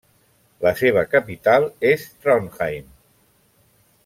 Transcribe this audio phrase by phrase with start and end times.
[0.67, 2.91] La seva capital és Trondheim.